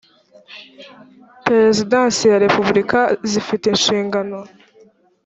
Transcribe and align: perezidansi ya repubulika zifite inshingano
perezidansi 1.45 2.21
ya 2.31 2.37
repubulika 2.45 2.99
zifite 3.31 3.65
inshingano 3.73 4.37